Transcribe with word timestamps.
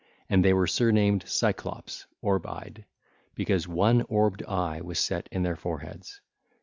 And 0.31 0.43
they 0.43 0.51
were 0.51 0.65
surnamed 0.65 1.25
Cyclopes 1.27 2.07
(Orb 2.23 2.47
eyed) 2.47 2.85
because 3.35 3.67
one 3.67 4.01
orbed 4.09 4.43
eye 4.47 4.81
was 4.81 4.97
set 4.97 5.29
in 5.31 5.43
their 5.43 5.55
foreheads. 5.55 6.21